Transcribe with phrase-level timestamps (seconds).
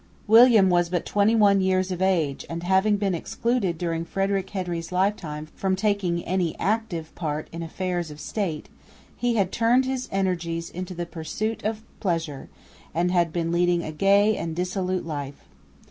[0.25, 4.91] William was but twenty one years of age and, having been excluded during Frederick Henry's
[4.91, 8.67] lifetime from taking any active part in affairs of state,
[9.15, 12.49] he had turned his energies into the pursuit of pleasure,
[12.95, 15.47] and had been leading a gay and dissolute life.